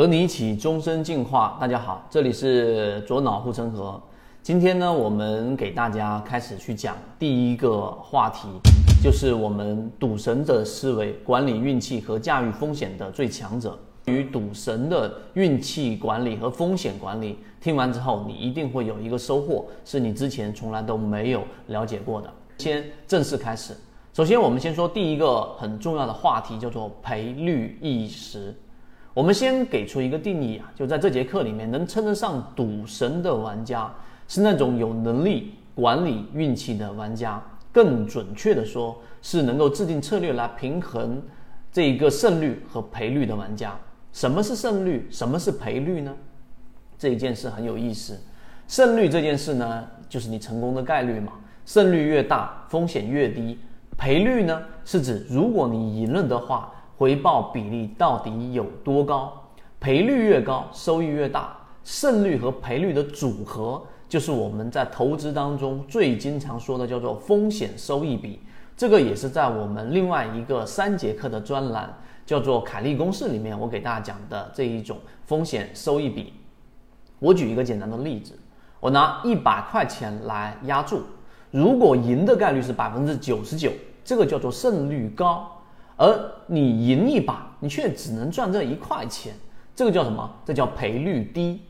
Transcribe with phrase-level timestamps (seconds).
[0.00, 1.58] 和你一起终身进化。
[1.60, 4.00] 大家好，这里是左脑护城河。
[4.42, 8.48] 今天呢，我们给大家开始去讲第一个话题，
[9.04, 13.78] 就是我们赌神的思维，管理运气和驾驭风险的最强者。
[14.06, 22.32] 与赌神的运气管理和风险管理，听完之后，你一定会有一个收获，是你之前从来都没有了解过的。
[22.56, 23.76] 先正式开始。
[24.14, 28.58] 首先，我们先说第一个很重要的话题，叫做赔率意识。
[29.12, 33.92] 我们先给出一个定义啊，就在这节课里面，能称得上赌神的玩家，
[34.28, 37.42] 是那种有能力管理运气的玩家。
[37.72, 41.20] 更准确的说，是能够制定策略来平衡
[41.72, 43.76] 这一个胜率和赔率的玩家。
[44.12, 45.08] 什么是胜率？
[45.10, 46.14] 什么是赔率呢？
[46.96, 48.16] 这一件事很有意思。
[48.68, 51.32] 胜率这件事呢，就是你成功的概率嘛，
[51.66, 53.58] 胜率越大，风险越低。
[53.98, 56.72] 赔率呢，是指如果你赢了的话。
[57.00, 59.32] 回报比例到底有多高？
[59.80, 61.56] 赔率越高，收益越大。
[61.82, 68.38] 胜率和赔率的组合，就是我们在投资当中最经常说的，叫做风险收益比。
[68.76, 71.90] 这个也是在我们另外一个三节课的专栏，
[72.26, 76.34] 叫做凯利公式里面，我给大家讲的这一种风险收益比。
[77.18, 78.38] 我举一个简单的例子，
[78.78, 81.00] 我拿一百块钱来押注，
[81.50, 83.72] 如果赢的概率是百分之九十九，
[84.04, 85.50] 这个叫做胜率高。
[86.00, 89.34] 而你赢一把，你却只能赚这一块钱，
[89.76, 90.30] 这个叫什么？
[90.46, 91.60] 这叫赔率低。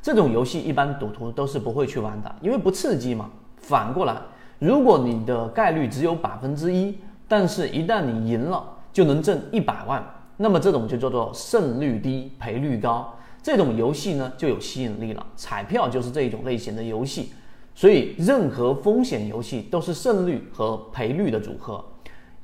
[0.00, 3.28] 这种游戏一般赌徒都是不会去玩的，因为不刺激嘛。
[3.56, 4.16] 反过来，
[4.60, 10.00] 如果你的概率只有百分之一，但是一旦你赢了，就能挣一百万，
[10.36, 13.12] 那么这种就叫做胜率低，赔率高。
[13.42, 15.26] 这种游戏呢就有吸引力了。
[15.34, 17.32] 彩票就是这一种类型的游戏，
[17.74, 21.84] 所以任何风险游戏都是胜率和赔率的组合。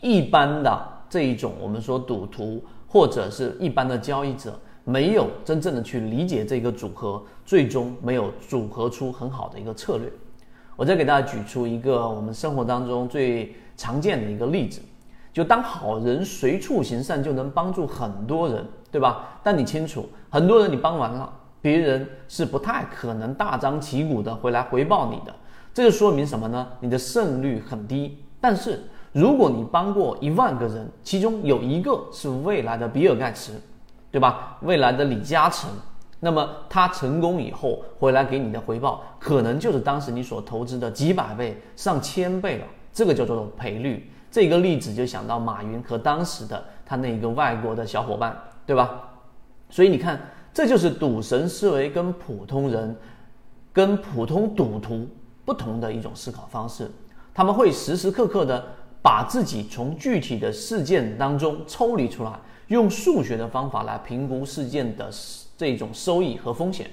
[0.00, 0.95] 一般的。
[1.08, 10.10] 这一种我们说赌徒或者是一般的交易者，没有真正的去理解这个组合，最终没有组合出很好的一个策略。
[10.76, 14.80] 我再给大家举出一个我们生活当中最常见的一个例子，
[15.32, 19.38] 就当好人随处行善就能帮助很多人，对吧？
[19.42, 25.34] 但你清楚，很多人你帮完了，别人是不太可能大张旗鼓的回来回报你的。
[25.72, 26.66] 这就说明什么呢？
[26.80, 28.80] 你的胜率很低，但是。
[29.16, 33.58] 如果你帮过一万个人，其中有一个是未来的比尔盖茨，
[34.10, 34.58] 对吧？
[34.60, 35.70] 未来的李嘉诚，
[36.20, 42.66] 那么他成功以后回来给你的回报，可能就是当时你所投资的几百倍、上千倍了。
[42.92, 44.06] 这个叫做赔率。
[44.30, 49.00] 这个例子就想到马云和当时的他那一个外国的小伙伴，对吧？
[49.70, 50.20] 所以你看，
[50.52, 52.94] 这就是赌神思维跟普通人、
[53.72, 55.08] 跟普通赌徒
[55.46, 56.90] 不同的一种思考方式。
[57.32, 58.62] 他们会时时刻刻的。
[59.06, 62.32] 把自己从具体的事件当中抽离出来，
[62.66, 65.08] 用数学的方法来评估事件的
[65.56, 66.90] 这种收益和风险。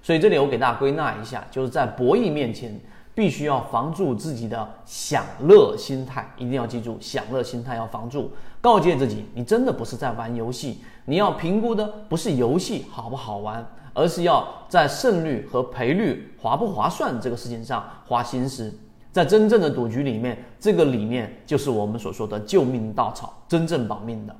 [0.00, 2.78] 所以这里我给大家归纳一下，就是在博弈面前，
[3.16, 8.30] 必须要防住自己的享乐心态，一定要记住享乐心态要防住。
[8.60, 18.72] 告诫自己，你真的不是在玩游戏，你要评估的不是游戏好不好玩，而是要在胜率和赔率划不划算这个事情上花心思。
[19.10, 24.34] 在真正的赌局里面，这个理念就是我们所说的救命稻草，真正保命的。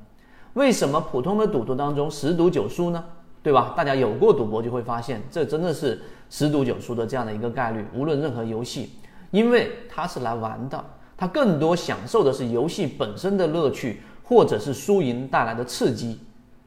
[0.55, 3.05] 为什么普通的赌徒当中十赌九输呢？
[3.45, 3.75] 对吧？
[3.77, 7.87] 大家有过赌博就会发现，这真的是十赌九输的这样的一个概率。
[7.95, 8.91] 无论任何游戏，
[9.31, 10.85] 因为他是来玩的，
[11.17, 16.19] 他更多享受的是游戏本身的乐趣，或者是输赢带来的刺激，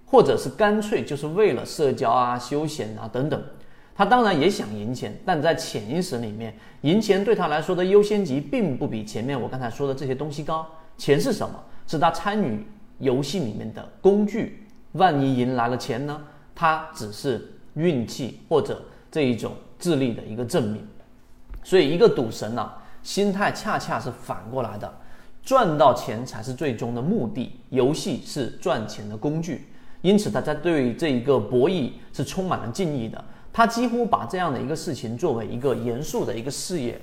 [0.06, 3.44] 或者是干脆就是为了社交啊、休闲啊等等。
[4.00, 10.66] 他当然也想赢钱，但在潜意识里面，赢钱对他来说的优先级并不比前面我刚才说的这些东西高。
[10.98, 11.62] 钱是什么？
[11.86, 12.66] 是他参与
[13.00, 14.64] 游戏里面的工具。
[14.94, 16.18] 万一赢来了钱呢？
[16.56, 20.82] 他只是运气或者这一种智力的一个证明。
[21.62, 22.72] 所以，一个赌神呢，
[23.04, 24.90] 心态恰恰是反过来的，
[25.44, 29.68] 赚到钱才是最终的目的，游戏是赚钱的工具。
[30.02, 33.22] 因此，他在对这一个博弈是充满了敬意的。
[33.52, 37.00] 他几乎把这样的一个事情作为一个严肃的一个事业。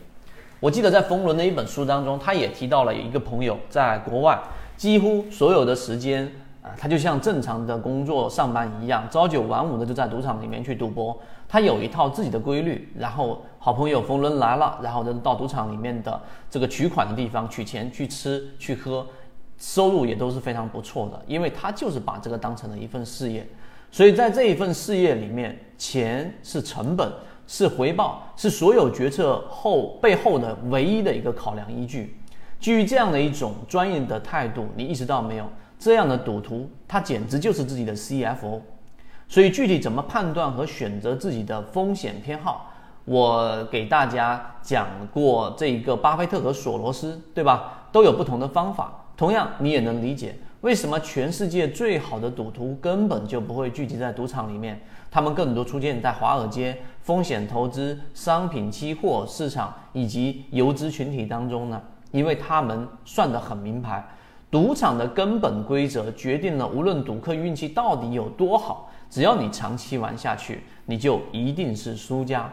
[0.59, 4.39] 我记得在冯仑的一本书当中，他也提到了一个朋友在国外，
[4.77, 6.25] 几乎所有的时间
[6.63, 11.17] 啊，他就像正常的工作上班一样，朝九晚五的就在赌场里面去赌博。
[11.49, 12.89] 他有一套自己的规律。
[12.99, 16.21] 然后好朋友冯仑来了，然后就到赌场里面的
[16.51, 19.07] 这个取款的地方取钱、去吃、去喝，
[19.59, 23.47] 收入也都是非常不错的，因为他就是把这个当成了一份事业。
[23.97, 27.11] 所以在这一份事业里面，钱是成本，
[27.47, 32.15] 是回报，是所有决策后背后的唯一的一个考量依据。
[32.61, 35.49] 基于这样的一种专业的态度，你意识到没有？
[35.79, 38.61] 这样的赌徒，他简直就是自己的 CFO。
[39.29, 42.71] 所以具体怎么判断和选择自己的风险偏好，
[43.07, 47.89] 我给大家讲过这个巴菲特和索罗斯，对吧？
[47.91, 49.07] 都有不同的方法。
[49.17, 50.35] 同样，你也能理解
[50.67, 54.81] 为什么全世界最好的赌徒根本就不会聚集在赌场里面，
[55.13, 61.81] 他们更多出现在华尔街、风险投资、商品期货市场以及游资群体当中呢？
[62.11, 64.05] 因为他们算得很明白，
[64.51, 72.53] 赌场的根本规则决定了，无论赌客运气到底有多好，只要你长期玩下去，你就一定是输家。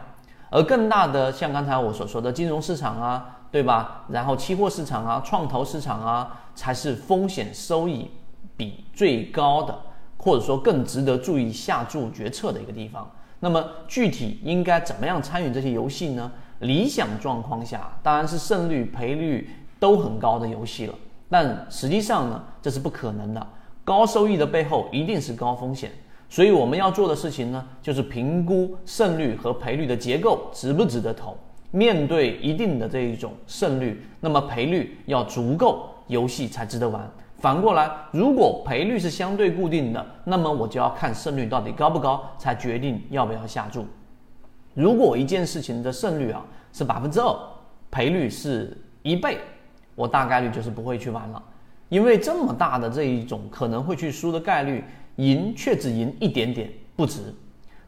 [0.50, 4.04] 而更大的，像刚才我所说的金融市场啊，对吧？
[4.08, 8.10] 然后期货市场啊，创投市场啊，才是风险收益
[8.56, 9.78] 比最高的，
[10.16, 13.08] 或者说更值得注意下注决策的一个地方。
[13.38, 16.32] 那么具体应该怎么样参与这些游戏呢？
[16.58, 19.48] 理想状况下，当然是胜率赔率
[19.78, 20.94] 都很高的游戏了。
[21.30, 23.46] 但实际上呢，这是不可能的。
[23.84, 25.92] 高收益的背后一定是高风险，
[26.28, 31.38] 所以我们要做的事情呢，就是评估胜率和赔率的结构值不值得投。
[31.74, 37.10] 面对一定的这一种胜率，那么赔率要足够，游戏才值得玩。
[37.38, 43.84] 反过来，如果赔率是相对固定的，那么我就要看胜率到底高不高，才决定要不要下注。
[44.72, 47.36] 如果一件事情的胜率啊是百分之二，
[47.90, 49.38] 赔率是一倍，
[49.96, 51.42] 我大概率就是不会去玩了，
[51.88, 54.84] 因为这么大的这一种可能会去输的概率，
[55.16, 57.34] 赢却只赢一点点，不值。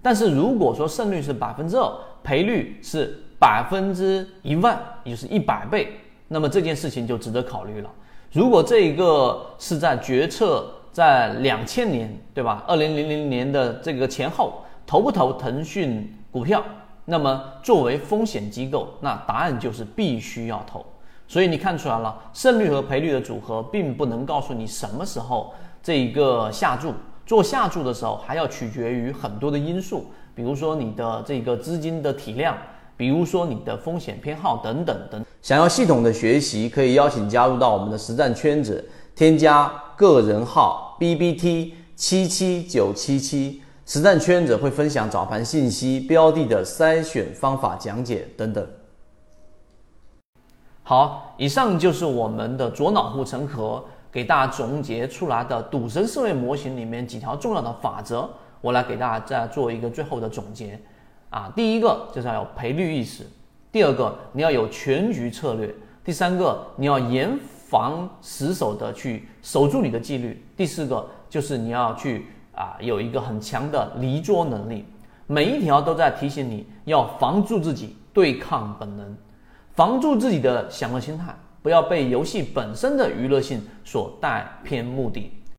[0.03, 1.88] 但是如果说胜率是百分之二，
[2.25, 5.93] 赔率是百分之一万，也就是一百倍，
[6.27, 7.89] 那么这件事情就值得考虑了。
[8.33, 12.65] 如果这一个是在决策在两千年，对吧？
[12.67, 16.13] 二零零零年的这个前后，投不投腾讯？
[16.33, 16.61] 股票，
[17.05, 20.85] 那么作为风险机构，那答案就是必须要投。
[21.29, 26.93] 所以你看出来了，胜率和赔率的组合并不能告诉你什么时候这一个下注。
[27.25, 32.59] 做下注的时候，还要取决于很多的因素，比如说你的这个资金的体量，
[32.97, 35.25] 比如说你的风险偏好等等等。
[35.43, 38.85] 想要系统的学习，可以邀请加入到我们的实战圈子，
[39.15, 43.63] 添加个人号 B B T 七七九七七。
[43.85, 48.67] 实战圈子会分享早盘信息、标的的筛选方法讲解等等。
[50.83, 58.29] 好，以上就是我们的左脑护城河给大家总结出来的赌神思维模型里面几条重要的法则，
[58.61, 60.81] 我来给大家再做一个最后的总结。
[61.31, 63.26] 啊，第一个就是要赔率意识，
[63.70, 65.75] 第二个你要有全局策略，
[66.05, 67.38] 第三个你要严
[67.69, 72.26] 防死守的去守住你的纪律，第四个就是你要去。
[72.56, 74.82] 啊，有一个很强的离桌能力，
[75.26, 79.14] 每一条都在提醒你要防住自己，对抗本能，
[79.75, 85.31] 防住自己的享乐心态，不要被游戏本身的娱乐性所带偏目的。